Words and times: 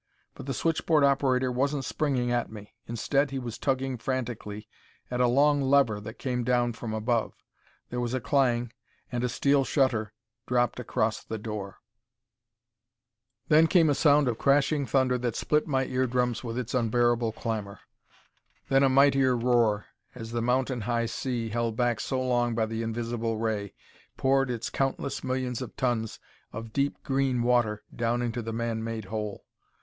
But 0.33 0.47
the 0.47 0.53
switchboard 0.55 1.03
operator 1.03 1.51
wasn't 1.51 1.85
springing 1.85 2.31
at 2.31 2.51
me. 2.51 2.73
Instead, 2.87 3.29
he 3.29 3.37
was 3.37 3.59
tugging 3.59 3.99
frantically, 3.99 4.67
at 5.11 5.21
a 5.21 5.27
long 5.27 5.61
lever 5.61 6.01
that 6.01 6.17
came 6.17 6.43
down 6.43 6.73
from 6.73 6.91
above. 6.91 7.35
There 7.91 7.99
was 7.99 8.15
a 8.15 8.19
clang, 8.19 8.73
and 9.11 9.23
a 9.23 9.29
steel 9.29 9.63
shutter 9.63 10.11
dropped 10.47 10.79
across 10.79 11.23
the 11.23 11.37
door. 11.37 11.81
Then 13.47 13.67
came 13.67 13.91
a 13.91 13.93
sound 13.93 14.27
of 14.27 14.39
crashing 14.39 14.87
thunder 14.87 15.19
that 15.19 15.35
split 15.35 15.67
my 15.67 15.85
eardrums 15.85 16.43
with 16.43 16.57
its 16.57 16.73
unbearable 16.73 17.33
clamor. 17.33 17.79
Then 18.69 18.81
a 18.81 18.89
mightier 18.89 19.37
roar, 19.37 19.85
as 20.15 20.31
the 20.31 20.41
mountain 20.41 20.81
high 20.81 21.05
sea, 21.05 21.49
held 21.49 21.75
back 21.75 21.99
so 21.99 22.19
long 22.19 22.55
by 22.55 22.65
the 22.65 22.81
invisible 22.81 23.37
ray, 23.37 23.75
poured 24.17 24.49
its 24.49 24.71
countless 24.71 25.23
millions 25.23 25.61
of 25.61 25.75
tons 25.75 26.17
of 26.51 26.73
deep 26.73 27.03
green 27.03 27.43
water 27.43 27.83
down 27.95 28.23
into 28.23 28.41
the 28.41 28.51
man 28.51 28.83
made 28.83 29.05
hole. 29.05 29.45